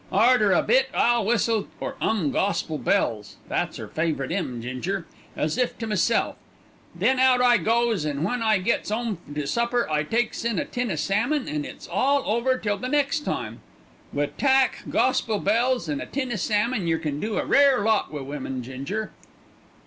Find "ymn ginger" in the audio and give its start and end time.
4.31-5.05